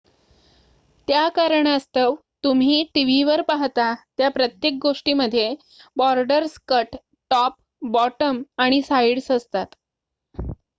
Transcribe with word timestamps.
त्या 1.07 1.27
कारणास्तव 1.31 2.15
तुम्ही 2.43 2.81
टीव्हीवर 2.93 3.41
पाहता 3.49 3.93
त्या 4.17 4.29
प्रत्येक 4.31 4.79
गोष्टीमध्ये 4.81 5.53
बॉर्डर्स 5.97 6.59
कट 6.67 6.95
टॉप 7.31 7.59
बॉटम 7.81 8.41
आणि 8.57 8.81
साइड्स 8.81 9.31
असतात 9.31 9.75